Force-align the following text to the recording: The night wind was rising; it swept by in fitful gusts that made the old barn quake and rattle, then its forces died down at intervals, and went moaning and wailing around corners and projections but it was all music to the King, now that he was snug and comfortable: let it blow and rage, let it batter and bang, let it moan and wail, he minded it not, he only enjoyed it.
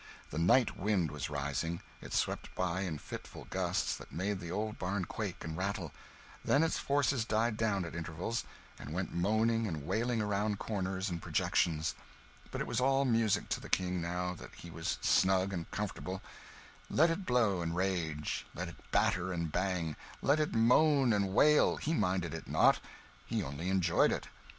The 0.31 0.39
night 0.39 0.79
wind 0.79 1.11
was 1.11 1.29
rising; 1.29 1.79
it 2.01 2.11
swept 2.11 2.55
by 2.55 2.81
in 2.81 2.97
fitful 2.97 3.45
gusts 3.51 3.95
that 3.97 4.11
made 4.11 4.39
the 4.39 4.49
old 4.51 4.79
barn 4.79 5.05
quake 5.05 5.43
and 5.43 5.55
rattle, 5.55 5.91
then 6.43 6.63
its 6.63 6.79
forces 6.79 7.23
died 7.23 7.55
down 7.55 7.85
at 7.85 7.93
intervals, 7.93 8.43
and 8.79 8.93
went 8.95 9.13
moaning 9.13 9.67
and 9.67 9.85
wailing 9.85 10.19
around 10.19 10.57
corners 10.57 11.11
and 11.11 11.21
projections 11.21 11.93
but 12.49 12.61
it 12.61 12.65
was 12.65 12.81
all 12.81 13.05
music 13.05 13.47
to 13.49 13.59
the 13.59 13.69
King, 13.69 14.01
now 14.01 14.33
that 14.33 14.55
he 14.55 14.71
was 14.71 14.97
snug 15.01 15.53
and 15.53 15.69
comfortable: 15.69 16.23
let 16.89 17.11
it 17.11 17.23
blow 17.23 17.61
and 17.61 17.75
rage, 17.75 18.47
let 18.55 18.69
it 18.69 18.77
batter 18.91 19.31
and 19.31 19.51
bang, 19.51 19.95
let 20.23 20.39
it 20.39 20.55
moan 20.55 21.13
and 21.13 21.31
wail, 21.31 21.75
he 21.75 21.93
minded 21.93 22.33
it 22.33 22.47
not, 22.47 22.79
he 23.27 23.43
only 23.43 23.69
enjoyed 23.69 24.11
it. 24.11 24.27